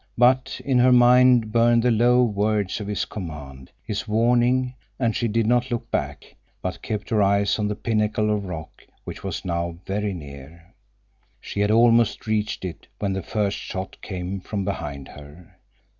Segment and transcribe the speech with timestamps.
[0.17, 5.27] But in her mind burned the low words of his command, his warning, and she
[5.27, 9.45] did not look back, but kept her eyes on the pinnacle of rock, which was
[9.45, 10.73] now very near.
[11.39, 15.55] She had almost reached it when the first shot came from behind her.